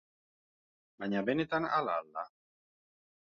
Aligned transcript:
Baina 1.03 1.21
benetan 1.27 1.69
hala 1.73 1.99
al 2.01 2.09
da? 2.17 2.23